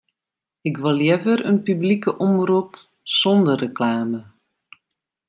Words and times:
Ik 0.67 0.75
wol 0.83 0.97
leaver 1.03 1.39
in 1.49 1.59
publike 1.67 2.11
omrop 2.25 2.71
sonder 3.19 3.57
reklame. 3.65 4.19